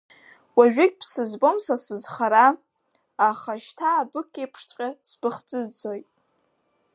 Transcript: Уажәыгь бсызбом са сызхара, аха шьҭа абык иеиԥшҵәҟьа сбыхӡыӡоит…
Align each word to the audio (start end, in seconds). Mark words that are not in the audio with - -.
Уажәыгь 0.57 0.95
бсызбом 0.99 1.57
са 1.65 1.75
сызхара, 1.83 2.45
аха 3.29 3.53
шьҭа 3.63 3.89
абык 4.01 4.31
иеиԥшҵәҟьа 4.37 4.89
сбыхӡыӡоит… 5.09 6.09